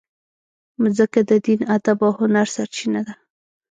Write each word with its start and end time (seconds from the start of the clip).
مځکه 0.81 1.19
د 1.29 1.31
دین، 1.45 1.61
ادب 1.75 1.99
او 2.07 2.11
هنر 2.19 2.47
سرچینه 2.55 3.01
ده. 3.07 3.13